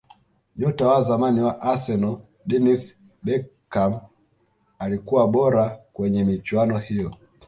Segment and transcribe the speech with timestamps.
[0.57, 4.03] nyota wa zamani wa arsenal dennis bergkamp
[4.79, 7.13] alikuwa bora kwenye michuano hiyo